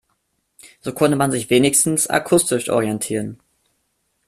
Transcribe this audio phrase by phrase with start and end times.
[0.79, 3.37] So konnte man sich wenigstens akustisch orientieren.